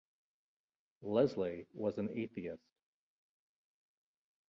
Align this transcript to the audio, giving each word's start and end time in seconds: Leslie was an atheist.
Leslie 1.03 1.67
was 1.75 1.99
an 1.99 2.09
atheist. 2.15 2.63